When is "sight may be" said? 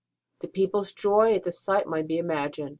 1.51-2.17